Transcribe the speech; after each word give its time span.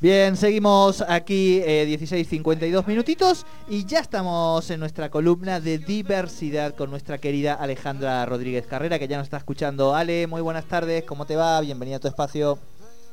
Bien, 0.00 0.34
seguimos 0.38 1.04
aquí 1.06 1.60
eh, 1.62 1.84
16.52 1.86 2.86
minutitos 2.86 3.44
y 3.68 3.84
ya 3.84 3.98
estamos 3.98 4.70
en 4.70 4.80
nuestra 4.80 5.10
columna 5.10 5.60
de 5.60 5.76
diversidad 5.76 6.74
con 6.74 6.88
nuestra 6.88 7.18
querida 7.18 7.52
Alejandra 7.52 8.24
Rodríguez 8.24 8.66
Carrera 8.66 8.98
que 8.98 9.06
ya 9.06 9.18
nos 9.18 9.26
está 9.26 9.36
escuchando. 9.36 9.94
Ale, 9.94 10.26
muy 10.26 10.40
buenas 10.40 10.64
tardes, 10.64 11.04
¿cómo 11.04 11.26
te 11.26 11.36
va? 11.36 11.60
Bienvenida 11.60 11.98
a 11.98 12.00
tu 12.00 12.08
espacio. 12.08 12.58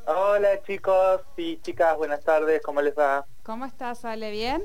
Hola 0.06 0.64
chicos 0.66 1.20
y 1.36 1.58
chicas, 1.58 1.98
buenas 1.98 2.24
tardes, 2.24 2.62
¿cómo 2.64 2.82
les 2.82 2.98
va? 2.98 3.26
¿Cómo 3.44 3.66
estás, 3.66 4.06
Ale? 4.06 4.32
¿Bien? 4.32 4.64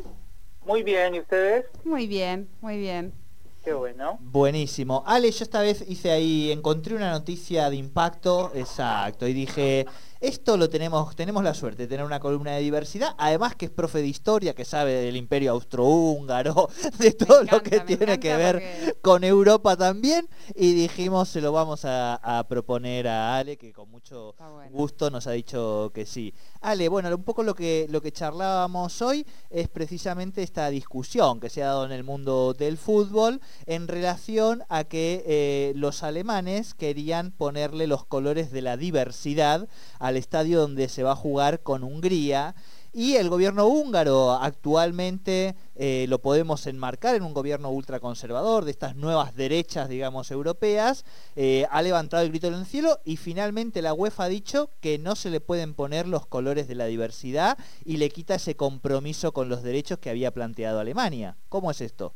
Muy 0.64 0.84
bien, 0.84 1.16
¿y 1.16 1.18
ustedes? 1.18 1.66
Muy 1.82 2.06
bien, 2.06 2.48
muy 2.60 2.78
bien. 2.78 3.21
Qué 3.62 3.72
bueno. 3.72 4.18
Buenísimo. 4.20 5.04
Ale, 5.06 5.30
yo 5.30 5.44
esta 5.44 5.60
vez 5.60 5.84
hice 5.88 6.11
ahí, 6.11 6.50
encontré 6.50 6.96
una 6.96 7.12
noticia 7.12 7.70
de 7.70 7.76
impacto, 7.76 8.50
exacto, 8.54 9.26
y 9.29 9.32
dije, 9.32 9.86
esto 10.22 10.57
lo 10.57 10.71
tenemos, 10.71 11.17
tenemos 11.17 11.43
la 11.43 11.53
suerte 11.53 11.82
de 11.82 11.89
tener 11.89 12.07
una 12.07 12.21
columna 12.21 12.53
de 12.53 12.61
diversidad, 12.61 13.14
además 13.18 13.57
que 13.57 13.67
es 13.67 13.72
profe 13.72 13.99
de 13.99 14.07
historia, 14.07 14.54
que 14.54 14.64
sabe 14.64 14.93
del 14.93 15.17
imperio 15.17 15.50
austrohúngaro, 15.50 16.68
de 16.99 17.13
todo 17.13 17.43
lo 17.43 17.61
que 17.61 17.80
tiene 17.80 18.21
que 18.21 18.36
ver 18.36 18.96
con 19.03 19.25
Europa 19.25 19.77
también, 19.77 20.29
y 20.54 20.75
dijimos, 20.75 21.29
se 21.29 21.40
lo 21.40 21.50
vamos 21.50 21.85
a, 21.85 22.14
a 22.14 22.46
proponer 22.46 23.08
a 23.08 23.36
Ale, 23.36 23.57
que 23.57 23.72
con 23.72 23.90
mucho 23.90 24.36
bueno. 24.39 24.71
gusto 24.71 25.11
nos 25.11 25.27
ha 25.27 25.32
dicho 25.32 25.90
que 25.93 26.07
sí. 26.07 26.32
Ale, 26.61 26.89
bueno, 26.89 27.13
un 27.13 27.25
poco 27.25 27.43
lo 27.43 27.57
que, 27.57 27.86
lo 27.91 28.00
que 28.00 28.13
charlábamos 28.13 29.02
hoy 29.02 29.27
es 29.50 29.68
precisamente 29.68 30.44
esta 30.44 30.71
discusión 30.71 31.41
que 31.41 31.50
se 31.50 31.64
ha 31.64 31.66
dado 31.66 31.85
en 31.85 31.93
el 31.93 32.05
mundo 32.05 32.55
del 32.55 32.78
fútbol 32.78 33.41
en 33.66 33.89
relación 33.89 34.62
a 34.69 34.84
que 34.84 35.25
eh, 35.27 35.72
los 35.75 36.05
alemanes 36.05 36.75
querían 36.75 37.33
ponerle 37.33 37.89
los 37.89 38.05
colores 38.05 38.52
de 38.52 38.62
la 38.62 38.77
diversidad 38.77 39.69
al 40.12 40.19
estadio 40.19 40.61
donde 40.61 40.88
se 40.88 41.02
va 41.02 41.12
a 41.12 41.16
jugar 41.16 41.60
con 41.60 41.82
Hungría. 41.82 42.55
Y 42.94 43.16
el 43.16 43.30
gobierno 43.30 43.66
húngaro 43.66 44.32
actualmente 44.32 45.56
eh, 45.77 46.05
lo 46.10 46.18
podemos 46.18 46.66
enmarcar 46.66 47.14
en 47.14 47.22
un 47.22 47.32
gobierno 47.32 47.70
ultraconservador 47.70 48.66
de 48.66 48.70
estas 48.70 48.96
nuevas 48.96 49.34
derechas, 49.34 49.88
digamos, 49.88 50.30
europeas, 50.30 51.06
eh, 51.34 51.66
ha 51.70 51.80
levantado 51.80 52.22
el 52.22 52.28
grito 52.28 52.48
en 52.48 52.55
el 52.55 52.66
cielo 52.66 53.00
y 53.06 53.16
finalmente 53.16 53.80
la 53.80 53.94
UEFA 53.94 54.24
ha 54.24 54.28
dicho 54.28 54.68
que 54.83 54.98
no 54.98 55.16
se 55.16 55.30
le 55.30 55.40
pueden 55.40 55.72
poner 55.72 56.06
los 56.06 56.27
colores 56.27 56.68
de 56.68 56.74
la 56.74 56.84
diversidad 56.84 57.56
y 57.86 57.96
le 57.96 58.10
quita 58.10 58.34
ese 58.34 58.56
compromiso 58.56 59.33
con 59.33 59.48
los 59.48 59.62
derechos 59.62 59.98
que 59.98 60.10
había 60.10 60.30
planteado 60.30 60.78
Alemania. 60.78 61.38
¿Cómo 61.48 61.70
es 61.70 61.80
esto? 61.80 62.14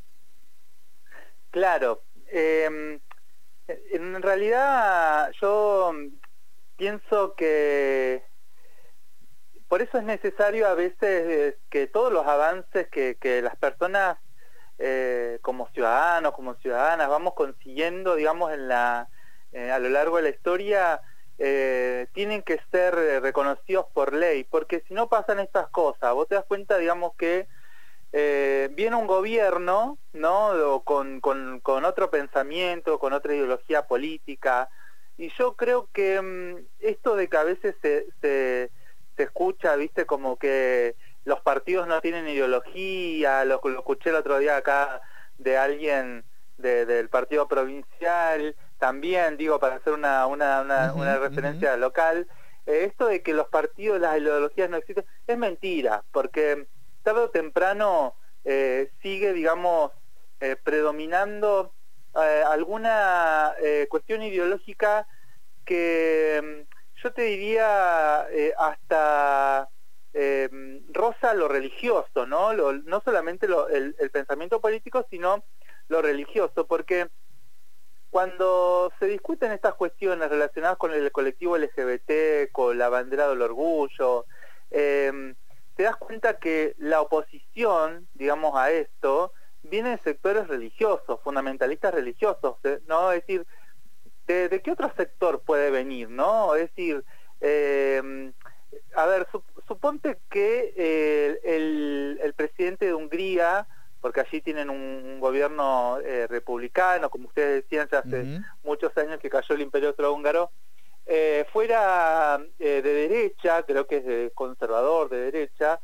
Claro, 1.51 2.03
eh, 2.31 3.01
en 3.67 4.23
realidad 4.23 5.33
yo 5.41 5.91
pienso 6.77 7.35
que 7.35 8.25
por 9.69 9.83
eso 9.83 9.99
es 9.99 10.05
necesario 10.05 10.69
a 10.69 10.75
veces 10.75 11.57
que 11.71 11.87
todos 11.87 12.13
los 12.13 12.27
avances 12.27 12.89
que, 12.89 13.17
que 13.21 13.43
las 13.43 13.57
personas 13.57 14.19
eh, 14.79 15.39
como 15.43 15.69
ciudadanos, 15.71 16.33
como 16.33 16.55
ciudadanas 16.57 17.09
vamos 17.09 17.35
consiguiendo, 17.35 18.15
digamos, 18.15 18.53
en 18.53 18.69
la, 18.69 19.09
eh, 19.53 19.71
a 19.71 19.79
lo 19.79 19.89
largo 19.89 20.19
de 20.19 20.23
la 20.25 20.29
historia, 20.29 21.01
eh, 21.39 22.07
tienen 22.13 22.43
que 22.43 22.61
ser 22.71 22.95
reconocidos 23.23 23.87
por 23.93 24.13
ley, 24.13 24.45
porque 24.45 24.85
si 24.87 24.95
no 24.95 25.09
pasan 25.09 25.41
estas 25.41 25.69
cosas, 25.69 26.15
vos 26.15 26.29
te 26.29 26.37
das 26.37 26.45
cuenta, 26.45 26.79
digamos, 26.79 27.15
que 27.17 27.49
eh, 28.13 28.71
viene 28.73 28.97
un 28.97 29.07
gobierno, 29.07 29.99
¿no? 30.13 30.83
Con, 30.85 31.21
con, 31.21 31.61
con, 31.61 31.85
otro 31.85 32.11
pensamiento, 32.11 32.99
con 32.99 33.13
otra 33.13 33.35
ideología 33.35 33.87
política, 33.87 34.71
y 35.19 35.31
yo 35.39 35.55
creo 35.55 35.89
que 35.93 36.21
mmm, 36.21 36.65
esto 36.81 37.17
de 37.17 37.29
que 37.29 37.37
a 37.37 37.45
veces 37.45 37.75
se, 37.83 38.07
se, 38.21 38.71
se, 39.17 39.23
escucha, 39.23 39.77
viste, 39.77 40.05
como 40.07 40.37
que 40.37 40.95
los 41.25 41.41
partidos 41.41 41.87
no 41.89 42.01
tienen 42.01 42.29
ideología, 42.29 43.45
lo, 43.45 43.61
lo 43.63 43.79
escuché 43.79 44.11
el 44.11 44.17
otro 44.17 44.39
día 44.39 44.57
acá 44.57 45.01
de 45.39 45.57
alguien 45.57 46.25
de, 46.59 46.87
del 46.87 47.09
partido 47.09 47.49
provincial, 47.49 48.55
también 48.79 49.37
digo 49.37 49.59
para 49.59 49.77
hacer 49.77 49.93
una, 49.93 50.27
una, 50.27 50.61
una, 50.61 50.93
uh 50.93 50.97
-huh, 50.97 51.01
una 51.01 51.19
referencia 51.19 51.73
uh 51.73 51.77
-huh. 51.77 51.81
local, 51.81 52.27
eh, 52.67 52.85
esto 52.85 53.07
de 53.07 53.23
que 53.23 53.33
los 53.35 53.49
partidos, 53.49 54.01
las 54.01 54.19
ideologías 54.19 54.71
no 54.71 54.77
existen, 54.77 55.05
es 55.27 55.39
mentira, 55.39 56.05
porque 56.13 56.67
tarde 57.03 57.21
o 57.21 57.31
temprano 57.31 58.15
eh, 58.45 58.91
sigue, 59.03 59.33
digamos, 59.33 59.93
eh, 60.41 60.57
predominando 60.63 61.73
eh, 62.15 62.43
alguna 62.47 63.53
eh, 63.63 63.87
cuestión 63.89 64.23
ideológica 64.23 65.07
que 65.67 66.41
mm, 66.43 67.03
yo 67.03 67.13
te 67.13 67.23
diría 67.23 68.27
eh, 68.31 68.55
hasta 68.57 69.69
rosa 70.95 71.35
lo 71.35 71.47
religioso, 71.47 72.27
¿no? 72.27 72.55
No 72.55 73.03
solamente 73.05 73.47
el, 73.47 74.11
pensamiento 74.11 74.63
político, 74.63 75.07
sino 75.11 75.45
lo 75.89 76.01
religioso, 76.01 76.67
porque 76.67 77.09
cuando 78.09 78.91
se 78.99 79.09
discuten 79.09 79.53
estas 79.53 79.75
cuestiones 79.75 80.31
relacionadas 80.31 80.79
con 80.79 80.95
el 80.95 81.13
colectivo 81.13 81.59
LGBT, 81.59 82.51
con 82.51 82.79
la 82.79 82.89
bandera 82.89 83.29
del 83.29 83.43
orgullo, 83.43 84.25
eh, 84.71 85.35
te 85.75 85.83
das 85.83 85.97
cuenta 85.97 86.39
que 86.39 86.75
la 86.79 87.03
oposición, 87.03 88.09
digamos, 88.15 88.57
a 88.57 88.71
esto, 88.71 89.33
viene 89.63 89.91
de 89.91 89.99
sectores 89.99 90.49
religiosos, 90.49 91.21
fundamentalistas 91.23 91.93
religiosos, 91.93 92.57
¿no? 92.87 93.13
Es 93.13 93.27
decir, 93.27 93.47
¿de, 94.27 94.49
de 94.49 94.61
qué 94.63 94.73
otro 94.73 94.93
sector 94.97 95.41
puede 95.41 95.71
venir, 95.71 96.11
no? 96.11 96.55
Es 96.55 96.71
decir, 96.71 97.05
eh, 97.41 98.33
a 98.95 99.07
ver, 99.07 99.27
sup 99.31 99.45
suponte 99.67 100.19
que 100.31 100.73
eh, 100.77 101.41
el, 101.43 102.21
el, 102.23 102.35
presidente 102.35 102.87
de 102.87 102.95
Hungría, 102.95 103.67
porque 104.01 104.21
allí 104.21 104.41
tienen 104.41 104.71
un, 104.71 104.79
un 104.79 105.21
gobierno 105.21 105.99
eh, 106.05 106.27
republicano, 106.29 107.11
como 107.11 107.27
ustedes 107.27 107.65
decían, 107.65 107.89
ya 107.91 107.99
hace 107.99 108.21
uh 108.21 108.25
-huh. 108.25 108.45
muchos 108.63 108.97
años 108.97 109.19
que 109.19 109.29
cayó 109.29 109.55
el 109.55 109.63
imperio 109.63 109.89
austrohúngaro, 109.89 110.51
eh, 111.07 111.45
fuera 111.53 112.41
de 112.59 112.83
derecha, 112.83 113.65
creo 113.65 113.87
que 113.87 113.97
es 113.99 114.05
de 114.07 114.33
conservador, 114.35 115.09
de 115.09 115.31
derecha, 115.31 115.81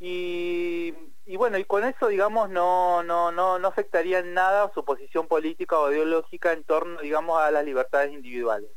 y, 0.00 0.94
y, 1.26 1.36
bueno, 1.36 1.58
y 1.58 1.64
con 1.64 1.84
eso, 1.84 2.08
digamos, 2.08 2.50
no, 2.50 3.02
no, 3.02 3.30
no, 3.32 3.58
no 3.58 3.68
afectaría 3.68 4.18
en 4.18 4.34
nada 4.34 4.70
su 4.74 4.84
posición 4.84 5.28
política 5.28 5.78
o 5.78 5.90
ideológica 5.90 6.52
en 6.52 6.64
torno, 6.64 7.00
digamos, 7.00 7.40
a 7.40 7.50
las 7.50 7.64
libertades 7.64 8.12
individuales. 8.12 8.70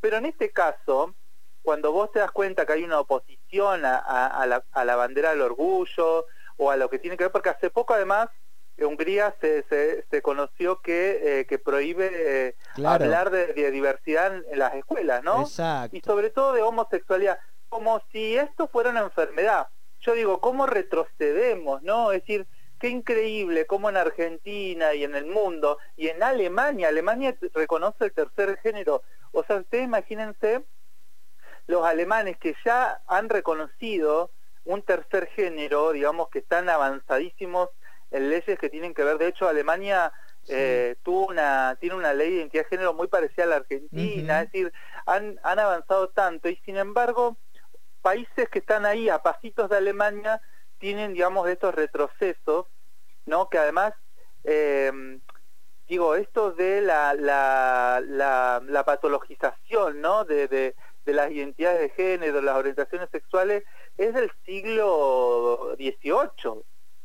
Pero 0.00 0.18
en 0.18 0.26
este 0.26 0.50
caso, 0.52 1.14
cuando 1.62 1.92
vos 1.92 2.12
te 2.12 2.18
das 2.18 2.30
cuenta 2.30 2.66
que 2.66 2.74
hay 2.74 2.84
una 2.84 3.00
oposición 3.00 3.84
a, 3.84 3.96
a, 3.98 4.26
a, 4.26 4.46
la, 4.46 4.64
a 4.72 4.84
la 4.84 4.96
bandera 4.96 5.30
del 5.30 5.42
orgullo 5.42 6.26
o 6.56 6.70
a 6.70 6.76
lo 6.76 6.88
que 6.90 6.98
tiene 6.98 7.16
que 7.16 7.24
ver, 7.24 7.32
porque 7.32 7.50
hace 7.50 7.70
poco 7.70 7.94
además 7.94 8.28
Hungría 8.84 9.34
se, 9.40 9.62
se, 9.64 10.04
se, 10.10 10.20
conoció 10.20 10.82
que, 10.82 11.40
eh, 11.40 11.46
que 11.46 11.58
prohíbe 11.58 12.10
eh, 12.12 12.56
claro. 12.74 13.04
hablar 13.04 13.30
de, 13.30 13.54
de, 13.54 13.70
diversidad 13.70 14.34
en, 14.36 14.44
en, 14.50 14.58
las 14.58 14.74
escuelas, 14.74 15.24
¿no? 15.24 15.42
Exacto. 15.42 15.96
Y 15.96 16.00
sobre 16.02 16.28
todo 16.30 16.52
de 16.52 16.62
homosexualidad, 16.62 17.38
como 17.70 18.02
si 18.12 18.36
esto 18.36 18.68
fuera 18.68 18.90
una 18.90 19.00
enfermedad. 19.00 19.68
Yo 20.00 20.14
digo, 20.14 20.40
¿cómo 20.40 20.66
retrocedemos, 20.66 21.82
no? 21.82 22.12
Es 22.12 22.20
decir, 22.22 22.46
qué 22.78 22.88
increíble 22.88 23.66
cómo 23.66 23.88
en 23.88 23.96
Argentina 23.96 24.94
y 24.94 25.04
en 25.04 25.14
el 25.14 25.26
mundo 25.26 25.78
y 25.96 26.08
en 26.08 26.22
Alemania, 26.22 26.88
Alemania 26.88 27.36
reconoce 27.54 28.04
el 28.04 28.12
tercer 28.12 28.58
género. 28.58 29.02
O 29.32 29.42
sea, 29.44 29.56
ustedes 29.56 29.84
imagínense 29.84 30.64
los 31.66 31.84
alemanes 31.84 32.36
que 32.38 32.54
ya 32.64 33.02
han 33.06 33.28
reconocido 33.28 34.30
un 34.64 34.82
tercer 34.82 35.28
género, 35.28 35.92
digamos 35.92 36.28
que 36.28 36.40
están 36.40 36.68
avanzadísimos 36.68 37.70
en 38.10 38.30
leyes 38.30 38.58
que 38.58 38.68
tienen 38.68 38.94
que 38.94 39.04
ver, 39.04 39.18
de 39.18 39.28
hecho 39.28 39.48
Alemania 39.48 40.12
sí. 40.42 40.52
eh, 40.54 40.96
tuvo 41.02 41.26
una, 41.26 41.76
tiene 41.80 41.96
una 41.96 42.12
ley 42.12 42.30
de 42.30 42.36
identidad 42.36 42.62
de 42.64 42.68
género 42.68 42.94
muy 42.94 43.08
parecida 43.08 43.44
a 43.44 43.48
la 43.48 43.56
Argentina, 43.56 44.34
uh 44.34 44.36
-huh. 44.38 44.44
es 44.44 44.52
decir, 44.52 44.72
han, 45.06 45.38
han 45.42 45.58
avanzado 45.58 46.08
tanto 46.10 46.48
y 46.48 46.56
sin 46.64 46.76
embargo 46.76 47.36
países 48.02 48.48
que 48.48 48.60
están 48.60 48.86
ahí 48.86 49.08
a 49.08 49.22
pasitos 49.22 49.68
de 49.68 49.76
Alemania 49.76 50.40
tienen, 50.78 51.14
digamos, 51.14 51.48
estos 51.48 51.74
retrocesos, 51.74 52.66
¿no? 53.24 53.48
Que 53.48 53.58
además, 53.58 53.94
eh, 54.44 55.18
digo, 55.88 56.14
esto 56.14 56.52
de 56.52 56.80
la, 56.80 57.14
la, 57.14 58.00
la, 58.02 58.84
patologización, 58.84 60.00
¿no? 60.00 60.24
De, 60.24 60.74
las 61.04 61.30
identidades 61.30 61.80
de 61.80 61.90
género, 61.90 62.40
las 62.40 62.56
orientaciones 62.56 63.08
sexuales, 63.10 63.62
es 63.96 64.12
del 64.12 64.30
siglo 64.44 65.74
XVIII. 65.76 66.62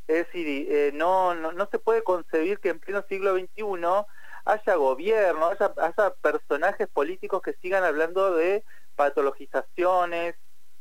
Es 0.07 0.25
decir, 0.25 0.67
eh, 0.69 0.91
no, 0.93 1.35
no, 1.35 1.51
no, 1.51 1.67
se 1.71 1.79
puede 1.79 2.03
concebir 2.03 2.59
que 2.59 2.69
en 2.69 2.79
pleno 2.79 3.05
siglo 3.07 3.35
XXI 3.35 3.63
haya 4.45 4.75
gobierno, 4.75 5.47
haya, 5.47 5.71
haya 5.77 6.13
personajes 6.15 6.87
políticos 6.87 7.41
que 7.43 7.53
sigan 7.61 7.83
hablando 7.83 8.33
de 8.35 8.63
patologizaciones 8.95 10.35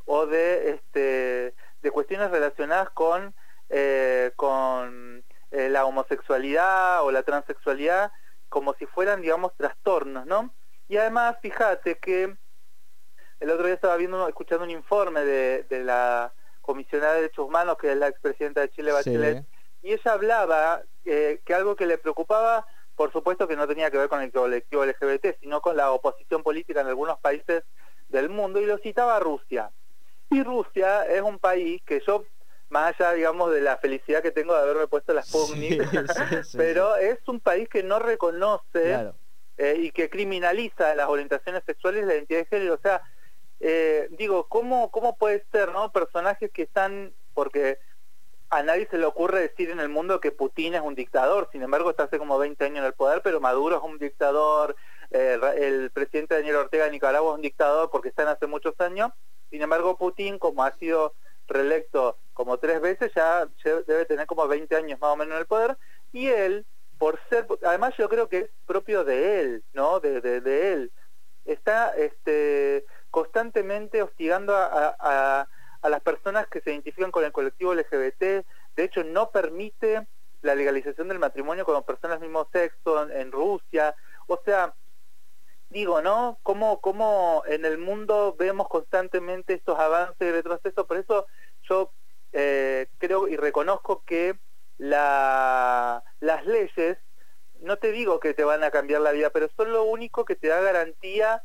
o 0.06 0.26
de, 0.26 0.70
este, 0.70 1.55
de 1.82 1.91
cuestiones 1.91 2.31
relacionadas 2.31 2.91
con, 2.91 3.35
eh, 3.69 4.32
con 4.37 5.25
eh, 5.50 5.69
la 5.69 5.85
homosexualidad 5.85 7.05
o 7.05 7.11
la 7.11 7.23
transexualidad, 7.23 8.12
como 8.49 8.75
si 8.75 8.87
fueran, 8.87 9.23
digamos, 9.23 9.55
trastornos, 9.56 10.26
¿no? 10.26 10.52
Y 10.88 10.97
además, 10.97 11.37
fíjate 11.41 11.99
que 11.99 12.37
el 13.41 13.50
otro 13.50 13.64
día 13.64 13.75
estaba 13.75 13.97
viendo, 13.97 14.29
escuchando 14.29 14.64
un 14.64 14.70
informe 14.70 15.25
de, 15.25 15.64
la 15.85 16.32
comisionada 16.61 17.14
de 17.14 17.23
derechos 17.23 17.46
humanos, 17.46 17.79
que 17.81 17.93
es 17.93 17.96
la 17.96 18.08
expresidenta 18.08 18.61
de 18.61 18.70
Chile, 18.70 18.93
Bachelet, 18.93 19.44
y 19.82 19.93
ella 19.93 20.12
hablaba 20.12 20.82
eh, 21.05 21.41
que 21.44 21.55
algo 21.55 21.75
que 21.75 21.87
le 21.87 21.96
preocupaba, 21.96 22.67
por 22.94 23.12
supuesto 23.12 23.49
que 23.49 23.56
no 23.56 23.67
tenía 23.67 23.91
que 23.91 23.99
ver 23.99 24.08
con 24.08 24.20
el 24.20 24.31
colectivo 24.31 24.85
LGBT, 24.85 25.38
sino 25.41 25.62
con 25.62 25.76
la 25.76 25.91
oposición 25.91 26.43
política 26.43 26.82
en 26.82 26.88
algunos 26.88 27.19
países 27.19 27.64
del 28.08 28.29
mundo, 28.29 28.61
y 28.61 28.67
lo 28.67 28.79
citaba 28.79 29.17
a 29.17 29.20
Rusia. 29.20 29.70
Y 30.31 30.43
Rusia 30.43 31.05
es 31.06 31.23
un 31.23 31.38
país 31.38 31.82
que 31.85 32.00
yo, 32.06 32.25
más 32.69 32.94
allá, 32.99 33.12
digamos, 33.12 33.53
de 33.53 33.61
la 33.61 33.77
felicidad 33.79 34.23
que 34.23 34.31
tengo 34.31 34.55
de 34.55 34.61
haberme 34.61 34.87
puesto 34.87 35.12
la 35.12 35.23
Sputnik, 35.23 35.82
pero 36.56 36.97
es 36.97 37.19
un 37.27 37.41
país 37.41 37.69
que 37.69 37.82
no 37.82 37.99
reconoce 37.99 39.12
eh, 39.59 39.77
y 39.79 39.91
que 39.91 40.09
criminaliza 40.09 40.94
las 40.94 41.09
orientaciones 41.09 41.62
sexuales 41.67 42.05
y 42.05 42.06
la 42.06 42.15
identidad 42.15 42.41
de 42.41 42.47
género. 42.47 42.75
O 42.75 42.81
sea, 42.81 43.03
eh, 43.59 44.09
digo, 44.12 44.47
¿cómo, 44.49 44.91
¿cómo 44.91 45.17
puede 45.17 45.44
ser, 45.53 45.73
no? 45.73 45.93
Personajes 45.93 46.50
que 46.50 46.62
están, 46.62 47.12
porque 47.35 47.79
a 48.50 48.62
nadie 48.62 48.88
se 48.91 48.99
le 48.99 49.06
ocurre 49.06 49.41
decir 49.41 49.71
en 49.71 49.81
el 49.81 49.88
mundo 49.88 50.21
que 50.21 50.32
Putin 50.32 50.75
es 50.75 50.81
un 50.81 50.94
dictador, 50.94 51.49
sin 51.53 51.62
embargo 51.62 51.91
está 51.91 52.05
hace 52.05 52.19
como 52.19 52.38
20 52.38 52.65
años 52.65 52.79
en 52.79 52.85
el 52.85 52.94
poder, 52.94 53.23
pero 53.23 53.41
Maduro 53.41 53.77
es 53.77 53.82
un 53.82 53.99
dictador, 53.99 54.75
eh, 55.11 55.38
el 55.59 55.91
presidente 55.91 56.35
Daniel 56.35 56.56
Ortega 56.56 56.85
de 56.85 56.91
Nicaragua 56.91 57.32
es 57.32 57.37
un 57.37 57.43
dictador 57.43 57.91
porque 57.91 58.09
están 58.09 58.29
hace 58.29 58.47
muchos 58.47 58.75
años, 58.81 59.12
sin 59.50 59.62
embargo 59.62 59.97
Putin, 59.97 60.38
como 60.38 60.64
ha 60.64 60.76
sido 60.79 61.14
reelecto 61.47 62.19
como 62.32 62.58
tres 62.58 62.81
veces, 62.81 63.12
ya 63.14 63.47
debe 63.87 64.06
tener 64.06 64.26
como 64.26 64.49
20 64.49 64.75
años 64.75 64.99
más 65.00 65.11
o 65.12 65.17
menos 65.17 65.35
en 65.35 65.41
el 65.41 65.47
poder, 65.47 65.76
y 66.12 66.29
él, 66.29 66.64
por 66.99 67.20
ser, 67.29 67.47
además 67.64 67.94
yo 67.99 68.08
creo 68.08 68.29
que 68.29 68.38
es 68.38 68.50
propio 68.67 69.05
de 69.05 69.41
él, 69.41 69.64
¿no? 69.75 70.00
De, 70.00 70.19
él, 70.73 70.93
está 71.44 71.94
este 71.97 72.87
constantemente 73.11 74.02
hostigando 74.02 74.55
a, 74.56 75.47
las 75.82 76.00
personas 76.03 76.46
que 76.46 76.61
se 76.61 76.70
identifican 76.70 77.11
con 77.11 77.25
el 77.25 77.32
colectivo 77.32 77.75
LGBT, 77.75 78.20
de 78.20 78.85
hecho 78.85 79.03
no 79.03 79.31
permite 79.31 80.06
la 80.43 80.55
legalización 80.55 81.08
del 81.08 81.19
matrimonio 81.19 81.64
con 81.64 81.82
personas 81.85 82.20
del 82.20 82.29
mismo 82.29 82.49
sexo 82.53 83.11
en, 83.11 83.32
Rusia, 83.32 83.94
o 84.26 84.41
sea, 84.44 84.75
digo, 85.70 86.02
¿no? 86.02 86.38
¿Cómo, 86.43 86.81
¿Cómo, 86.81 87.43
en 87.46 87.64
el 87.64 87.78
mundo 87.78 88.37
vemos 88.38 88.69
constantemente 88.69 89.55
estos 89.55 89.78
avances 89.78 90.28
y 90.28 90.32
retrocesos? 90.32 90.87
Por 90.87 90.99
eso 90.99 91.26
yo 91.69 91.93
eh, 92.32 92.88
creo 92.99 93.28
y 93.28 93.37
reconozco 93.37 94.02
que 94.05 94.37
la, 94.78 96.02
las 96.19 96.44
leyes, 96.44 96.99
no 97.61 97.76
te 97.76 97.93
digo 97.93 98.19
que 98.20 98.34
te 98.34 98.44
van 98.44 98.64
a 98.64 98.70
cambiar 98.70 99.00
la 99.00 99.12
vida, 99.12 99.31
pero 99.31 99.49
son 99.56 99.72
lo 99.72 99.84
único 99.84 100.25
que 100.25 100.37
te 100.37 100.49
da 100.49 100.61
garantía 100.61 101.43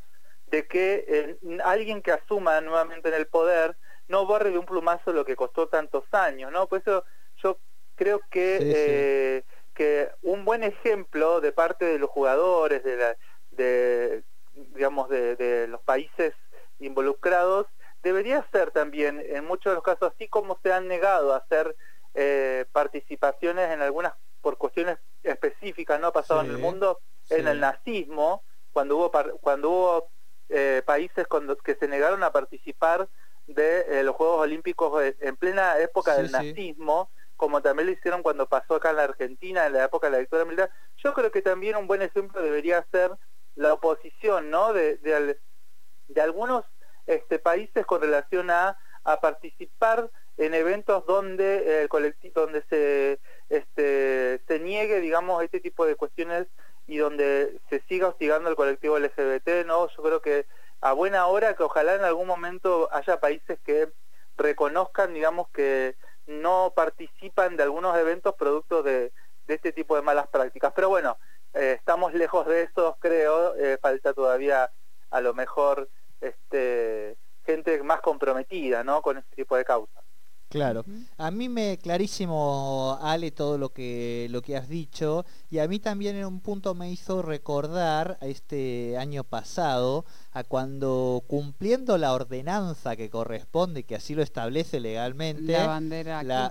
de 0.48 0.66
que 0.66 1.04
eh, 1.08 1.60
alguien 1.64 2.02
que 2.02 2.12
asuma 2.12 2.60
nuevamente 2.60 3.08
en 3.08 3.14
el 3.14 3.26
poder 3.26 3.76
no 4.08 4.26
borre 4.26 4.50
de 4.50 4.58
un 4.58 4.66
plumazo 4.66 5.12
lo 5.12 5.24
que 5.24 5.36
costó 5.36 5.68
tantos 5.68 6.04
años, 6.12 6.52
¿no? 6.52 6.66
Por 6.68 6.80
eso 6.80 7.04
yo 7.42 7.58
creo 7.96 8.20
que, 8.30 8.58
eh, 8.60 9.44
que 9.74 10.10
un 10.22 10.44
buen 10.44 10.62
ejemplo 10.62 11.40
de 11.40 11.52
parte 11.52 11.84
de 11.84 11.98
los 11.98 12.10
jugadores, 12.10 12.84
de, 12.84 12.96
la, 12.96 13.16
de 13.56 14.24
digamos, 14.56 15.08
de, 15.08 15.66
los 15.68 15.80
países 15.82 16.34
involucrados, 16.78 17.66
debería 18.02 18.46
ser 18.52 18.70
también, 18.70 19.22
en 19.28 19.44
muchos 19.44 19.70
de 19.70 19.74
los 19.74 19.84
casos, 19.84 20.12
así 20.14 20.28
como 20.28 20.58
se 20.62 20.72
han 20.72 20.88
negado 20.88 21.32
a 21.32 21.38
hacer 21.38 21.76
eh, 22.14 22.66
participaciones 22.72 23.70
en 23.70 23.82
algunas, 23.82 24.14
por 24.40 24.58
cuestiones 24.58 24.98
específicas, 25.22 26.00
¿no? 26.00 26.08
Ha 26.08 26.12
pasado 26.12 26.42
en 26.42 26.50
el 26.50 26.58
mundo, 26.58 27.00
en 27.30 27.48
el 27.48 27.60
nazismo, 27.60 28.44
cuando 28.72 28.96
hubo, 28.96 29.10
cuando 29.40 29.70
hubo 29.70 30.10
eh, 30.48 30.82
países 30.86 31.26
que 31.64 31.74
se 31.74 31.88
negaron 31.88 32.22
a 32.22 32.32
participar 32.32 33.08
de 33.46 33.80
eh, 33.88 34.02
los 34.02 34.14
Juegos 34.16 34.40
Olímpicos 34.40 35.02
en 35.20 35.36
plena 35.36 35.78
época 35.78 36.16
del 36.16 36.30
nazismo, 36.30 37.10
como 37.36 37.60
también 37.60 37.86
lo 37.86 37.92
hicieron 37.92 38.22
cuando 38.22 38.48
pasó 38.48 38.76
acá 38.76 38.90
en 38.90 38.96
la 38.96 39.04
Argentina, 39.04 39.66
en 39.66 39.74
la 39.74 39.84
época 39.84 40.06
de 40.06 40.12
la 40.12 40.18
dictadura 40.18 40.46
militar. 40.46 40.70
Yo 40.96 41.12
creo 41.12 41.30
que 41.30 41.42
también 41.42 41.76
un 41.76 41.86
buen 41.86 42.02
ejemplo 42.02 42.40
debería 42.42 42.86
ser 42.90 43.12
la 43.56 43.74
oposición 43.74 44.50
¿no? 44.50 44.72
de, 44.72 44.96
de, 44.98 46.20
algunos 46.20 46.64
este, 47.06 47.38
países 47.38 47.84
con 47.84 48.00
relación 48.00 48.50
a, 48.50 48.78
a 49.04 49.20
participar 49.20 50.10
en 50.36 50.54
eventos 50.54 51.04
donde 51.06 51.82
el 51.82 51.88
colectivo 51.88 52.42
donde 52.42 52.62
se 52.68 53.18
este, 53.48 54.42
se 54.46 54.58
niegue 54.60 55.00
digamos 55.00 55.42
este 55.42 55.60
tipo 55.60 55.86
de 55.86 55.96
cuestiones 55.96 56.46
y 56.86 56.98
donde 56.98 57.60
se 57.68 57.80
siga 57.88 58.08
hostigando 58.08 58.48
al 58.48 58.56
colectivo 58.56 58.98
LGBT, 58.98 59.66
¿no? 59.66 59.88
Yo 59.88 60.02
creo 60.02 60.22
que 60.22 60.46
a 60.80 60.92
buena 60.92 61.26
hora 61.26 61.54
que 61.54 61.64
ojalá 61.64 61.94
en 61.94 62.04
algún 62.04 62.26
momento 62.28 62.88
haya 62.92 63.18
países 63.18 63.58
que 63.64 63.88
reconozcan, 64.36 65.14
digamos, 65.14 65.48
que 65.50 65.96
no 66.26 66.72
participan 66.76 67.56
de 67.56 67.64
algunos 67.64 67.96
eventos 67.96 68.34
producto 68.36 68.82
de, 68.82 69.12
este 69.48 69.72
tipo 69.72 69.96
de 69.96 70.02
malas 70.02 70.28
prácticas. 70.28 70.72
Pero 70.74 70.88
bueno, 70.88 71.18
eh, 71.54 71.76
estamos 71.78 72.14
lejos 72.14 72.46
de 72.46 72.62
eso, 72.62 72.96
creo, 73.00 73.45
eh, 73.72 73.78
falta 73.78 74.12
todavía 74.12 74.70
a 75.10 75.20
lo 75.20 75.34
mejor 75.34 75.88
este, 76.20 77.16
gente 77.44 77.82
más 77.82 78.00
comprometida, 78.00 78.84
¿no? 78.84 79.02
Con 79.02 79.18
este 79.18 79.36
tipo 79.36 79.56
de 79.56 79.64
causas. 79.64 80.04
Claro. 80.48 80.84
A 81.18 81.30
mí 81.30 81.48
me 81.48 81.76
clarísimo, 81.76 82.98
Ale, 83.02 83.32
todo 83.32 83.58
lo 83.58 83.70
que, 83.70 84.28
lo 84.30 84.42
que 84.42 84.56
has 84.56 84.68
dicho. 84.68 85.24
Y 85.50 85.58
a 85.60 85.68
mí 85.68 85.78
también 85.78 86.16
en 86.16 86.26
un 86.26 86.40
punto 86.40 86.74
me 86.74 86.90
hizo 86.90 87.22
recordar 87.22 88.18
este 88.20 88.96
año 88.98 89.22
pasado 89.22 90.04
a 90.32 90.44
cuando 90.44 91.22
cumpliendo 91.26 91.96
la 91.98 92.12
ordenanza 92.12 92.96
que 92.96 93.08
corresponde, 93.08 93.84
que 93.84 93.94
así 93.94 94.14
lo 94.14 94.22
establece 94.22 94.80
legalmente, 94.80 95.56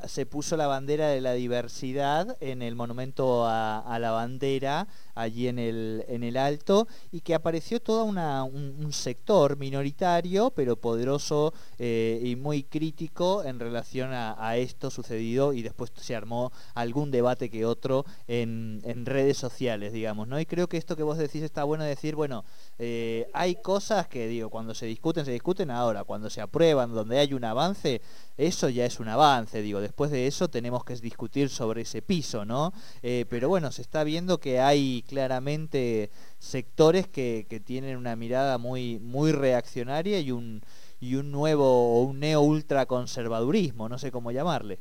se 0.07 0.25
puso 0.25 0.57
la 0.57 0.67
bandera 0.67 1.09
de 1.09 1.21
la 1.21 1.33
diversidad 1.33 2.37
en 2.39 2.61
el 2.61 2.75
monumento 2.75 3.45
a, 3.45 3.97
la 3.99 4.11
bandera, 4.11 4.87
allí 5.13 5.47
en 5.47 5.59
el, 5.59 6.05
en 6.07 6.23
el 6.23 6.37
alto, 6.37 6.87
y 7.11 7.21
que 7.21 7.35
apareció 7.35 7.81
todo 7.81 8.05
una, 8.05 8.43
un, 8.43 8.91
sector 8.91 9.57
minoritario, 9.57 10.51
pero 10.51 10.77
poderoso 10.77 11.53
eh, 11.79 12.21
y 12.23 12.35
muy 12.35 12.63
crítico 12.63 13.43
en 13.43 13.59
relación 13.59 14.11
a, 14.13 14.57
esto 14.57 14.89
sucedido, 14.89 15.53
y 15.53 15.61
después 15.61 15.91
se 15.95 16.15
armó 16.15 16.51
algún 16.73 17.11
debate 17.11 17.49
que 17.49 17.65
otro 17.65 18.05
en, 18.27 18.81
en, 18.85 18.94
redes 19.03 19.35
sociales, 19.37 19.91
digamos, 19.91 20.27
¿no? 20.27 20.39
Y 20.39 20.45
creo 20.45 20.69
que 20.69 20.77
esto 20.77 20.95
que 20.95 21.03
vos 21.03 21.17
decís 21.17 21.41
está 21.41 21.63
bueno 21.63 21.83
decir, 21.83 22.15
bueno, 22.15 22.45
eh, 22.77 23.27
hay 23.33 23.55
cosas 23.55 24.07
que 24.07 24.27
digo, 24.27 24.49
cuando 24.49 24.73
se 24.73 24.85
discuten, 24.85 25.25
se 25.25 25.31
discuten 25.31 25.71
ahora, 25.71 26.03
cuando 26.03 26.29
se 26.29 26.39
aprueban, 26.39 26.93
donde 26.93 27.17
hay 27.17 27.33
un 27.33 27.43
avance, 27.43 28.01
eso 28.37 28.69
ya 28.69 28.85
es 28.85 28.99
un 28.99 29.09
avance, 29.09 29.61
digo, 29.61 29.81
después 29.81 30.11
de 30.11 30.27
eso 30.27 30.47
tenemos 30.47 30.85
que 30.85 30.95
discutir 30.95 31.49
sobre 31.49 31.81
ese 31.81 32.01
piso, 32.01 32.45
¿no? 32.45 32.71
Eh, 33.01 33.25
pero 33.29 33.49
bueno, 33.49 33.71
se 33.71 33.81
está 33.81 34.03
viendo 34.03 34.39
que 34.39 34.59
hay 34.59 35.03
claramente 35.07 36.11
sectores 36.39 37.07
que, 37.07 37.47
que 37.49 37.59
tienen 37.59 37.97
una 37.97 38.15
mirada 38.15 38.57
muy, 38.57 38.99
muy 38.99 39.31
reaccionaria 39.31 40.19
y 40.19 40.31
un, 40.31 40.61
y 40.99 41.15
un 41.15 41.31
nuevo, 41.31 42.01
un 42.03 42.19
neo 42.19 42.41
ultra 42.41 42.85
conservadurismo, 42.85 43.89
no 43.89 43.97
sé 43.97 44.11
cómo 44.11 44.31
llamarle. 44.31 44.79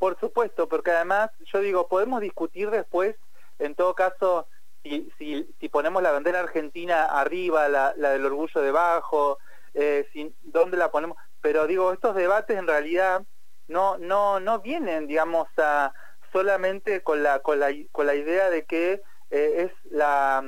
Por 0.00 0.18
supuesto, 0.18 0.66
porque 0.66 0.92
además, 0.92 1.30
yo 1.52 1.60
digo, 1.60 1.86
podemos 1.86 2.22
discutir 2.22 2.70
después, 2.70 3.16
en 3.58 3.74
todo 3.74 3.94
caso, 3.94 4.46
si, 4.82 5.12
si, 5.18 5.68
ponemos 5.68 6.02
la 6.02 6.10
bandera 6.10 6.40
argentina 6.40 7.04
arriba, 7.04 7.68
la, 7.68 7.92
del 7.92 8.24
orgullo 8.24 8.62
debajo, 8.62 9.36
eh, 9.74 10.08
dónde 10.40 10.78
la 10.78 10.90
ponemos, 10.90 11.18
pero 11.42 11.66
digo, 11.66 11.92
estos 11.92 12.16
debates 12.16 12.56
en 12.56 12.66
realidad 12.66 13.24
no, 13.68 13.98
no, 13.98 14.40
no 14.40 14.60
vienen, 14.60 15.06
digamos, 15.06 15.48
a 15.58 15.92
solamente 16.32 17.02
con 17.02 17.22
la, 17.22 17.40
con 17.40 17.60
la, 17.60 17.68
con 17.92 18.06
la 18.06 18.14
idea 18.14 18.48
de 18.48 18.64
que 18.64 19.02
eh, 19.28 19.68
es 19.68 19.92
la 19.92 20.42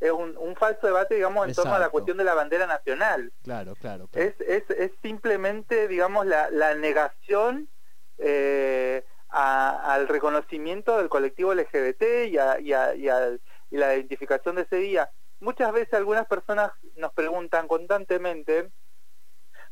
es 0.00 0.12
un, 0.12 0.54
falso 0.56 0.86
debate, 0.86 1.14
digamos, 1.14 1.48
en 1.48 1.54
torno 1.54 1.74
a 1.74 1.78
la 1.78 1.88
cuestión 1.88 2.18
de 2.18 2.24
la 2.24 2.34
bandera 2.34 2.66
nacional. 2.66 3.32
Claro, 3.42 3.74
claro. 3.74 4.10
Es, 4.12 4.38
es, 4.42 4.68
es, 4.68 4.92
simplemente, 5.00 5.88
digamos, 5.88 6.26
la, 6.26 6.50
la 6.50 6.74
negación 6.74 7.70
eh, 8.18 9.04
al 9.28 10.08
reconocimiento 10.08 10.96
del 10.96 11.08
colectivo 11.08 11.54
LGBT 11.54 12.02
y, 12.28 12.38
a, 12.38 12.58
y, 12.60 12.72
a, 12.72 12.94
y 12.94 13.08
al 13.08 13.40
y 13.70 13.76
la 13.76 13.94
identificación 13.94 14.56
de 14.56 14.62
ese 14.62 14.76
día. 14.76 15.10
Muchas 15.40 15.72
veces 15.72 15.94
algunas 15.94 16.26
personas 16.26 16.72
nos 16.96 17.12
preguntan 17.12 17.68
constantemente, 17.68 18.70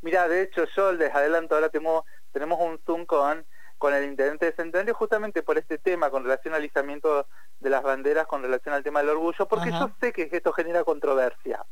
mira, 0.01 0.29
de 0.29 0.43
hecho 0.43 0.65
yo 0.77 0.93
les 0.93 1.15
adelanto, 1.15 1.55
ahora 1.55 1.71
tenemos, 1.71 2.05
tenemos 2.33 2.61
un 2.61 2.79
Zoom 2.85 3.05
con, 3.07 3.45
con 3.79 3.95
el 3.95 4.05
intendente 4.05 4.47
de 4.47 4.53
Centenario 4.53 4.95
justamente 4.95 5.43
por 5.43 5.59
este 5.59 5.79
tema 5.79 6.11
con 6.11 6.23
relación 6.23 6.55
al 6.55 6.65
izamiento 6.65 7.27
de 7.59 7.71
las 7.71 7.83
banderas, 7.83 8.27
con 8.27 8.43
relación 8.43 8.75
al 8.75 8.85
tema 8.85 9.01
del 9.01 9.11
orgullo, 9.11 9.49
porque 9.49 9.71
yo 9.71 9.91
sé 10.01 10.13
que 10.13 10.29
esto 10.31 10.53
genera 10.53 10.85
controversia. 10.85 11.65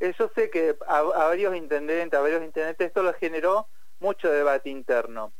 Eh, 0.00 0.12
yo 0.18 0.28
sé 0.34 0.50
que 0.50 0.76
a, 0.86 1.02
varios 1.02 1.56
intendentes, 1.56 2.18
a 2.18 2.22
varios 2.22 2.42
intendentes 2.42 2.88
esto 2.88 3.02
lo 3.02 3.14
generó 3.14 3.68
mucho 4.00 4.30
debate 4.30 4.68
interno. 4.68 5.32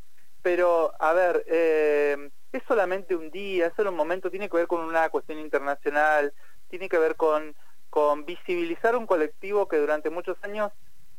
Pero, 0.45 0.93
a 0.99 1.15
ver, 1.15 1.43
eh, 1.49 2.31
es 2.53 2.63
solamente 2.69 3.17
un 3.17 3.31
día, 3.31 3.69
es 3.69 3.73
solo 3.77 3.89
un 3.89 3.97
momento, 3.97 4.31
tiene 4.31 4.51
que 4.51 4.59
ver 4.59 4.67
con 4.67 4.83
una 4.83 5.09
cuestión 5.09 5.39
internacional, 5.39 6.35
tiene 6.69 6.91
que 6.91 6.99
ver 6.99 7.17
con, 7.17 7.57
visibilizar 8.27 8.95
un 8.95 9.07
colectivo 9.07 9.69
que 9.69 9.79
durante 9.79 10.11
muchos 10.11 10.37
años 10.43 10.71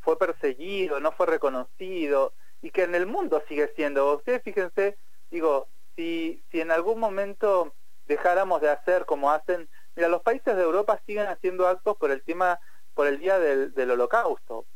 fue 0.01 0.19
perseguido, 0.19 0.99
no 0.99 1.11
fue 1.11 1.25
reconocido 1.25 2.33
y 2.61 2.69
que 2.69 2.83
en 2.83 2.93
el 2.93 3.07
mundo 3.07 3.41
sigue 3.47 3.73
siendo. 3.75 4.15
Ustedes 4.15 4.43
fíjense, 4.43 4.95
digo, 5.31 5.69
si, 5.95 6.43
si 6.51 6.61
en 6.61 6.69
algún 6.69 6.99
momento 6.99 7.73
dejáramos 8.05 8.61
de 8.61 8.69
hacer 8.69 9.05
como 9.05 9.31
hacen, 9.31 9.67
mira, 9.95 10.07
los 10.07 10.21
países 10.21 10.55
de 10.55 10.61
Europa 10.61 11.01
siguen 11.07 11.25
haciendo 11.25 11.67
actos 11.67 11.97
por 11.97 12.11
el 12.11 12.21
tema, 12.21 12.59
por 12.93 13.07
el 13.07 13.17
día 13.17 13.39
del, 13.39 13.73
del 13.73 13.89
holocausto. 13.89 14.67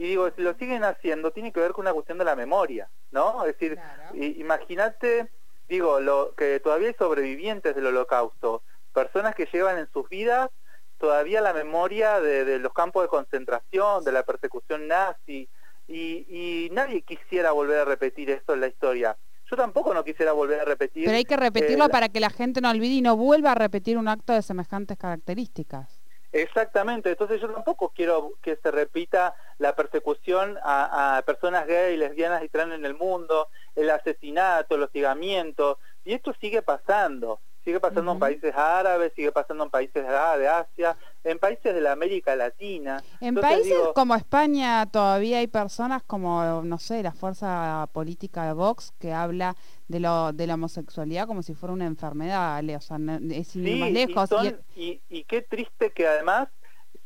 Y 0.00 0.04
digo, 0.04 0.30
si 0.34 0.40
lo 0.40 0.54
siguen 0.54 0.82
haciendo, 0.82 1.30
tiene 1.30 1.52
que 1.52 1.60
ver 1.60 1.72
con 1.72 1.82
una 1.82 1.92
cuestión 1.92 2.16
de 2.16 2.24
la 2.24 2.34
memoria, 2.34 2.88
¿no? 3.10 3.44
Es 3.44 3.58
decir, 3.58 3.78
imagínate, 4.14 5.28
digo, 5.68 6.00
lo, 6.00 6.34
que 6.34 6.58
todavía 6.58 6.88
hay 6.88 6.94
sobrevivientes 6.94 7.76
del 7.76 7.84
holocausto, 7.84 8.62
personas 8.94 9.34
que 9.34 9.46
llevan 9.52 9.76
en 9.76 9.90
sus 9.92 10.08
vidas 10.08 10.48
todavía 10.96 11.42
la 11.42 11.52
memoria 11.52 12.18
de, 12.18 12.58
los 12.58 12.72
campos 12.72 13.02
de 13.02 13.08
concentración, 13.08 14.02
de 14.02 14.12
la 14.12 14.22
persecución 14.22 14.88
nazi, 14.88 15.50
y, 15.86 16.70
nadie 16.72 17.02
quisiera 17.02 17.52
volver 17.52 17.80
a 17.80 17.84
repetir 17.84 18.30
esto 18.30 18.54
en 18.54 18.62
la 18.62 18.68
historia. 18.68 19.18
Yo 19.50 19.56
tampoco 19.56 19.92
no 19.92 20.02
quisiera 20.02 20.32
volver 20.32 20.60
a 20.60 20.64
repetir. 20.64 21.04
Pero 21.04 21.16
hay 21.18 21.24
que 21.24 21.36
repetirlo 21.36 21.90
para 21.90 22.08
que 22.08 22.20
la 22.20 22.30
gente 22.30 22.62
no 22.62 22.70
olvide 22.70 22.94
y 22.94 23.02
no 23.02 23.16
vuelva 23.16 23.52
a 23.52 23.54
repetir 23.54 23.98
un 23.98 24.08
acto 24.08 24.32
de 24.32 24.40
semejantes 24.40 24.96
características. 24.96 25.99
Exactamente, 26.32 27.10
entonces 27.10 27.40
yo 27.40 27.52
tampoco 27.52 27.92
quiero 27.94 28.34
que 28.40 28.56
se 28.56 28.70
repita 28.70 29.34
la 29.58 29.74
persecución 29.74 30.58
a, 30.62 31.20
personas 31.26 31.66
gay, 31.66 31.96
lesbianas 31.96 32.44
y 32.44 32.48
trans 32.48 32.74
en 32.74 32.84
el 32.84 32.94
mundo, 32.94 33.48
el 33.74 33.90
asesinato, 33.90 34.76
el 34.76 34.84
hostigamiento, 34.84 35.78
y 36.04 36.14
esto 36.14 36.32
sigue 36.40 36.62
pasando 36.62 37.40
sigue 37.64 37.80
pasando 37.80 38.12
en 38.12 38.18
países 38.18 38.54
árabes, 38.54 39.12
sigue 39.14 39.32
pasando 39.32 39.64
en 39.64 39.70
países 39.70 40.06
de 40.06 40.48
Asia, 40.48 40.96
en 41.24 41.38
países 41.38 41.74
de 41.74 41.80
la 41.80 41.92
América 41.92 42.34
Latina. 42.36 43.02
En 43.20 43.34
países 43.34 43.78
como 43.94 44.14
España 44.14 44.86
todavía 44.90 45.38
hay 45.38 45.46
personas 45.46 46.02
como, 46.02 46.62
no 46.62 46.78
sé, 46.78 47.02
la 47.02 47.12
fuerza 47.12 47.88
política 47.92 48.46
de 48.46 48.52
Vox 48.52 48.92
que 48.98 49.12
habla 49.12 49.56
de, 49.88 50.00
lo, 50.00 50.32
de 50.32 50.46
la 50.46 50.54
homosexualidad 50.54 51.26
como 51.26 51.42
si 51.42 51.54
fuera 51.54 51.72
una 51.72 51.86
enfermedad, 51.86 52.62
o 52.76 52.80
sea, 52.80 52.98
es 53.30 53.56
ir 53.56 53.78
más 53.78 53.90
lejos. 53.90 54.30
Y, 54.76 55.02
y, 55.08 55.24
qué 55.24 55.42
triste 55.42 55.90
que 55.90 56.06
además 56.06 56.48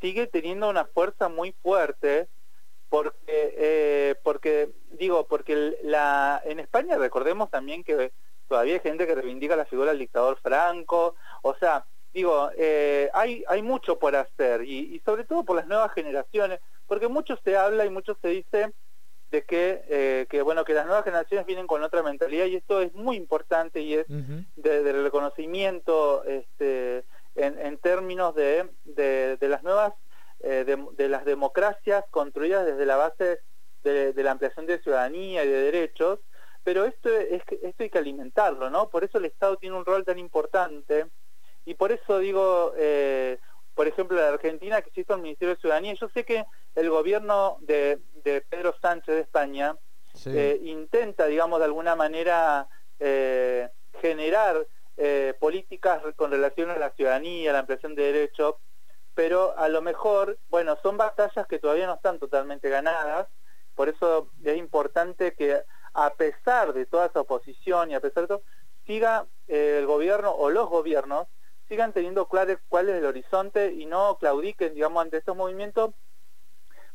sigue 0.00 0.26
teniendo 0.26 0.68
una 0.68 0.84
fuerza 0.84 1.28
muy 1.28 1.52
fuerte 1.62 2.28
porque 2.88 3.16
eh, 3.26 4.14
porque 4.22 4.70
digo 4.92 5.26
porque 5.26 5.76
la 5.82 6.40
en 6.44 6.60
España 6.60 6.96
recordemos 6.96 7.50
también 7.50 7.82
que 7.82 8.12
todavía 8.48 8.74
hay 8.74 8.80
gente 8.80 9.06
que 9.06 9.14
reivindica 9.14 9.56
la 9.56 9.66
figura 9.66 9.90
del 9.90 10.00
dictador 10.00 10.38
Franco, 10.40 11.14
o 11.42 11.54
sea, 11.56 11.84
digo, 12.12 12.50
eh, 12.56 13.10
hay, 13.12 13.44
hay 13.48 13.62
mucho 13.62 13.98
por 13.98 14.14
hacer 14.16 14.62
y, 14.62 15.00
sobre 15.04 15.24
todo 15.24 15.44
por 15.44 15.56
las 15.56 15.66
nuevas 15.66 15.92
generaciones, 15.92 16.60
porque 16.86 17.08
mucho 17.08 17.38
se 17.44 17.56
habla 17.56 17.84
y 17.84 17.90
mucho 17.90 18.16
se 18.22 18.28
dice 18.28 18.72
de 19.30 19.42
que, 19.42 19.82
eh, 19.88 20.26
que, 20.30 20.42
bueno, 20.42 20.64
que 20.64 20.74
las 20.74 20.86
nuevas 20.86 21.04
generaciones 21.04 21.44
vienen 21.46 21.66
con 21.66 21.82
otra 21.82 22.02
mentalidad 22.02 22.46
y 22.46 22.56
esto 22.56 22.80
es 22.80 22.94
muy 22.94 23.16
importante 23.16 23.80
y 23.80 23.94
es 23.94 24.06
del 24.08 25.02
reconocimiento 25.02 26.22
este, 26.24 27.04
en, 27.34 27.78
términos 27.78 28.34
de, 28.34 28.68
de, 28.84 29.48
las 29.48 29.62
nuevas, 29.62 29.92
eh, 30.40 30.64
de, 30.96 31.08
las 31.08 31.24
democracias 31.24 32.04
construidas 32.10 32.64
desde 32.64 32.86
la 32.86 32.96
base 32.96 33.40
de, 33.82 34.14
la 34.16 34.30
ampliación 34.30 34.66
de 34.66 34.80
ciudadanía 34.80 35.44
y 35.44 35.48
de 35.48 35.62
derechos, 35.62 36.20
pero 36.64 36.86
esto, 36.86 37.10
es, 37.10 37.42
esto 37.62 37.82
hay 37.82 37.90
que 37.90 37.98
alimentarlo, 37.98 38.70
¿no? 38.70 38.88
Por 38.88 39.04
eso 39.04 39.18
el 39.18 39.26
Estado 39.26 39.58
tiene 39.58 39.76
un 39.76 39.84
rol 39.84 40.04
tan 40.04 40.18
importante 40.18 41.06
y 41.66 41.74
por 41.74 41.92
eso 41.92 42.18
digo, 42.18 42.72
eh, 42.76 43.38
por 43.74 43.86
ejemplo, 43.86 44.16
la 44.16 44.28
Argentina 44.28 44.80
que 44.80 44.88
existe 44.88 45.12
el 45.12 45.20
Ministerio 45.20 45.54
de 45.54 45.60
Ciudadanía, 45.60 45.94
yo 45.94 46.08
sé 46.08 46.24
que 46.24 46.44
el 46.74 46.90
gobierno 46.90 47.58
de, 47.60 48.00
Pedro 48.48 48.74
Sánchez 48.80 49.14
de 49.14 49.20
España 49.20 49.76
eh, 50.26 50.58
intenta, 50.64 51.26
digamos, 51.26 51.58
de 51.58 51.66
alguna 51.66 51.94
manera 51.94 52.66
eh, 52.98 53.68
generar 54.00 54.66
políticas 55.40 56.00
con 56.14 56.30
relación 56.30 56.70
a 56.70 56.78
la 56.78 56.90
ciudadanía, 56.90 57.50
a 57.50 57.52
la 57.52 57.58
ampliación 57.58 57.96
de 57.96 58.12
derechos, 58.12 58.54
pero 59.12 59.58
a 59.58 59.68
lo 59.68 59.82
mejor, 59.82 60.38
bueno, 60.50 60.78
son 60.84 60.96
batallas 60.96 61.48
que 61.48 61.58
todavía 61.58 61.88
no 61.88 61.94
están 61.94 62.20
totalmente 62.20 62.68
ganadas, 62.68 63.26
por 63.74 63.88
eso 63.88 64.30
es 64.44 64.56
importante 64.56 65.34
que 65.34 65.64
a 65.94 66.14
pesar 66.14 66.72
de 66.72 66.86
toda 66.86 67.06
esa 67.06 67.20
oposición 67.20 67.90
y 67.90 67.94
a 67.94 68.00
pesar 68.00 68.24
de 68.24 68.28
todo, 68.28 68.42
siga 68.86 69.26
eh, 69.48 69.78
el 69.78 69.86
gobierno 69.86 70.32
o 70.32 70.50
los 70.50 70.68
gobiernos 70.68 71.28
sigan 71.68 71.92
teniendo 71.92 72.28
claro 72.28 72.58
cuál 72.68 72.90
es 72.90 72.96
el 72.96 73.06
horizonte 73.06 73.72
y 73.72 73.86
no 73.86 74.18
claudiquen, 74.18 74.74
digamos, 74.74 75.02
ante 75.02 75.16
estos 75.16 75.34
movimientos, 75.34 75.94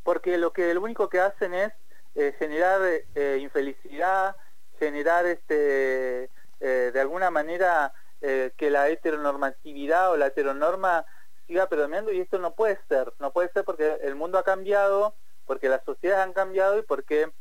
porque 0.03 0.37
lo 0.37 0.53
que 0.53 0.71
lo 0.75 0.81
único 0.81 1.09
que 1.09 1.19
hacen 1.19 1.55
es 1.55 1.73
eh, 2.13 2.35
generar 2.37 2.81
eh, 3.15 3.39
infelicidad, 3.41 4.35
generar 4.77 5.25
este 5.25 6.29
de 6.59 6.99
alguna 6.99 7.31
manera 7.31 7.93
que 8.19 8.69
la 8.69 8.89
heteronormatividad 8.89 10.11
o 10.11 10.17
la 10.17 10.25
heteronorma 10.25 11.05
siga 11.47 11.69
predominando 11.69 12.11
y 12.11 12.19
esto 12.19 12.37
no 12.37 12.53
puede 12.53 12.77
ser, 12.89 13.13
no 13.17 13.31
puede 13.31 13.49
ser 13.53 13.63
porque 13.63 13.97
el 14.01 14.15
mundo 14.15 14.37
ha 14.37 14.43
cambiado, 14.43 15.15
porque 15.45 15.69
las 15.69 15.85
sociedades 15.85 16.25
han 16.25 16.33
cambiado 16.33 16.77
y 16.77 16.81
porque 16.81 17.31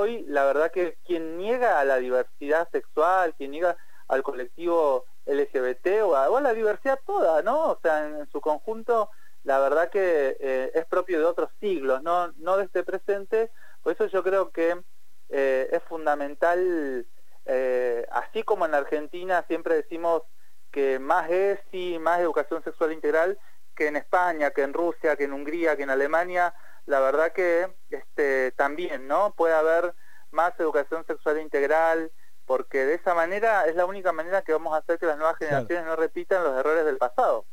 Hoy, 0.00 0.24
la 0.28 0.46
verdad 0.46 0.70
que 0.70 0.96
quien 1.04 1.36
niega 1.36 1.78
a 1.78 1.84
la 1.84 1.98
diversidad 1.98 2.66
sexual, 2.70 3.34
quien 3.36 3.50
niega 3.50 3.76
al 4.08 4.22
colectivo 4.22 5.04
LGBT 5.26 6.02
o 6.04 6.16
a, 6.16 6.40
la 6.40 6.54
diversidad 6.54 6.98
toda, 7.04 7.42
¿no? 7.42 7.72
O 7.72 7.78
sea, 7.82 8.06
en, 8.06 8.26
su 8.30 8.40
conjunto, 8.40 9.10
la 9.44 9.58
verdad 9.58 9.90
que 9.90 10.38
eh, 10.40 10.72
es 10.74 10.86
propio 10.86 11.18
de 11.18 11.26
otros 11.26 11.50
siglos, 11.60 12.02
no, 12.02 12.32
no 12.38 12.56
de 12.56 12.64
este 12.64 12.82
presente. 12.82 13.50
Por 13.82 13.92
eso 13.92 14.06
yo 14.06 14.22
creo 14.22 14.50
que 14.50 14.80
eh, 15.28 15.68
es 15.70 15.82
fundamental, 15.82 17.06
eh, 17.44 18.06
así 18.10 18.42
como 18.42 18.64
en 18.64 18.74
Argentina 18.74 19.44
siempre 19.48 19.74
decimos 19.74 20.22
que 20.70 20.98
más 20.98 21.28
ESI, 21.28 21.98
más 21.98 22.20
educación 22.20 22.64
sexual 22.64 22.94
integral, 22.94 23.38
que 23.76 23.88
en 23.88 23.96
España, 23.96 24.50
que 24.50 24.62
en 24.62 24.72
Rusia, 24.72 25.16
que 25.16 25.24
en 25.24 25.34
Hungría, 25.34 25.76
que 25.76 25.82
en 25.82 25.90
Alemania, 25.90 26.54
la 26.90 27.00
verdad 27.00 27.32
que 27.32 27.72
este, 27.88 28.52
también 28.52 29.06
no 29.06 29.32
puede 29.34 29.54
haber 29.54 29.94
más 30.32 30.58
educación 30.58 31.04
sexual 31.06 31.40
integral 31.40 32.12
porque 32.44 32.84
de 32.84 32.94
esa 32.94 33.14
manera 33.14 33.66
es 33.66 33.76
la 33.76 33.86
única 33.86 34.12
manera 34.12 34.42
que 34.42 34.52
vamos 34.52 34.74
a 34.74 34.78
hacer 34.78 34.98
que 34.98 35.06
las 35.06 35.16
nuevas 35.16 35.38
generaciones 35.38 35.84
no 35.86 35.94
repitan 35.94 36.42
los 36.42 36.58
errores 36.58 36.84
del 36.84 36.98
pasado. 36.98 37.46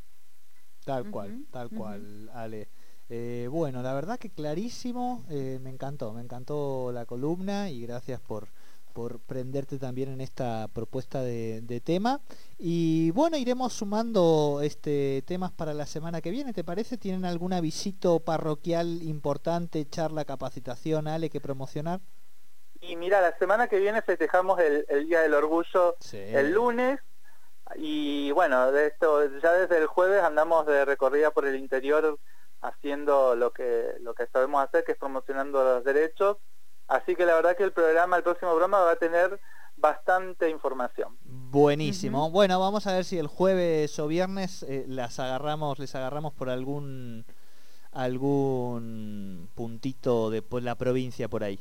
Tal 0.83 1.11
cual 1.11 1.45
tal 1.51 1.69
cual 1.69 2.29
Ale. 2.33 2.69
Eh, 3.09 3.47
bueno 3.49 3.81
la 3.83 3.93
verdad 3.93 4.17
que 4.17 4.29
clarísimo 4.29 5.23
eh, 5.29 5.59
me 5.61 5.69
encantó 5.69 6.13
me 6.13 6.21
encantó 6.21 6.91
la 6.91 7.05
columna 7.05 7.69
y 7.69 7.81
gracias 7.81 8.19
por 8.19 8.49
por 8.97 9.19
prenderte 9.19 9.77
también 9.77 10.09
en 10.09 10.21
esta 10.21 10.69
propuesta 10.73 11.21
de, 11.21 11.81
tema. 11.85 12.19
Y 12.57 13.11
bueno, 13.11 13.37
iremos 13.37 13.73
sumando 13.73 14.59
este 14.63 15.21
temas 15.27 15.51
para 15.51 15.75
la 15.75 15.85
semana 15.85 16.19
que 16.19 16.31
viene, 16.31 16.51
¿te 16.51 16.63
parece? 16.63 16.97
¿Tienen 16.97 17.23
alguna 17.23 17.61
visita 17.61 18.09
parroquial 18.17 19.03
importante, 19.03 19.87
charla, 19.87 20.25
capacitación, 20.25 21.07
Ale, 21.07 21.29
que 21.29 21.39
promocionar? 21.39 21.99
Y 22.81 22.95
mira, 22.95 23.21
la 23.21 23.37
semana 23.37 23.67
que 23.67 23.77
viene 23.77 24.01
festejamos 24.01 24.59
el, 24.59 25.05
Día 25.05 25.21
del 25.21 25.35
Orgullo 25.35 25.95
el 26.11 26.53
lunes. 26.53 26.99
Y 27.75 28.31
bueno, 28.31 28.71
de 28.71 28.87
esto 28.87 29.29
ya 29.43 29.53
desde 29.53 29.77
el 29.77 29.85
jueves 29.85 30.23
andamos 30.23 30.65
de 30.65 30.85
recorrida 30.85 31.29
por 31.29 31.45
el 31.45 31.55
interior 31.55 32.17
haciendo 32.61 33.35
lo 33.35 33.53
que 33.53 33.93
lo 33.99 34.15
que 34.15 34.25
sabemos 34.25 34.63
hacer, 34.63 34.83
que 34.83 34.93
es 34.93 34.97
promocionando 34.97 35.63
los 35.63 35.83
derechos 35.83 36.37
Así 36.87 37.15
que 37.15 37.25
la 37.25 37.35
verdad 37.35 37.55
que 37.55 37.63
el 37.63 37.71
programa, 37.71 38.17
el 38.17 38.23
próximo 38.23 38.51
programa 38.51 38.79
va 38.79 38.91
a 38.91 38.95
tener 38.95 39.39
bastante 39.77 40.49
información. 40.49 41.17
Buenísimo. 41.23 42.29
Bueno, 42.31 42.59
vamos 42.59 42.87
a 42.87 42.93
ver 42.93 43.05
si 43.05 43.17
el 43.17 43.27
jueves 43.27 43.97
o 43.99 44.07
viernes 44.07 44.63
eh, 44.63 44.85
las 44.87 45.19
agarramos, 45.19 45.79
les 45.79 45.93
agarramos 45.95 46.33
por 46.33 46.49
algún 46.49 47.25
algún 47.93 49.49
puntito 49.55 50.29
de 50.29 50.43
la 50.61 50.75
provincia 50.75 51.27
por 51.27 51.43
ahí. 51.43 51.59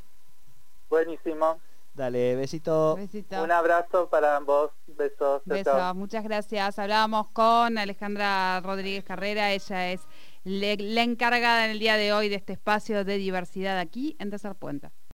Buenísimo. 0.91 1.59
Dale, 1.95 2.37
besito. 2.37 2.99
Un 3.43 3.51
abrazo 3.51 4.09
para 4.11 4.37
ambos. 4.37 4.71
Besos. 4.87 5.41
Besos. 5.47 5.95
Muchas 5.95 6.25
gracias. 6.25 6.79
Hablábamos 6.79 7.29
con 7.29 7.79
Alejandra 7.79 8.61
Rodríguez 8.61 9.03
Carrera. 9.03 9.53
Ella 9.53 9.93
es 9.93 10.07
la 10.45 11.03
encargada 11.03 11.65
en 11.65 11.71
el 11.71 11.79
día 11.79 11.97
de 11.97 12.13
hoy 12.13 12.29
de 12.29 12.37
este 12.37 12.53
espacio 12.53 13.03
de 13.03 13.17
diversidad 13.17 13.79
aquí 13.79 14.15
en 14.19 14.29
Tercer 14.29 14.55
Puente. 14.57 14.91